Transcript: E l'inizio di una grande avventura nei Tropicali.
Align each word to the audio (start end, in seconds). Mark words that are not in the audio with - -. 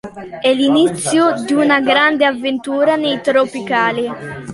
E 0.41 0.55
l'inizio 0.55 1.43
di 1.45 1.53
una 1.53 1.79
grande 1.79 2.25
avventura 2.25 2.95
nei 2.95 3.21
Tropicali. 3.21 4.09